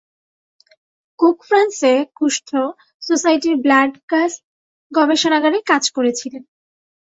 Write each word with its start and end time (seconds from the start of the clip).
Cook 1.19 1.37
ফ্রান্সে 1.47 1.93
কুষ্ঠ 2.17 2.49
সোসাইটির 3.01 3.55
ব্লাড-গাস 3.57 4.33
গবেষণাগারে 4.91 5.57
কাজ 5.67 5.83
করেছিলেন। 5.91 6.43